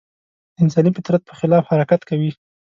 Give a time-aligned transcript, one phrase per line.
[0.55, 2.31] د انساني فطرت په خلاف حرکت کوي.